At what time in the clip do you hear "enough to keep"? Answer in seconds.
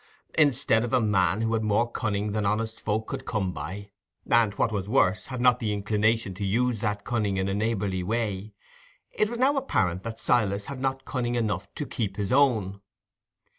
11.35-12.17